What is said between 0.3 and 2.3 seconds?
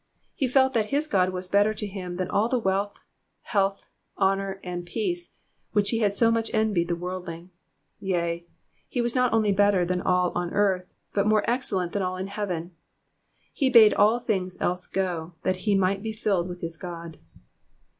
He felt that his God was better to him than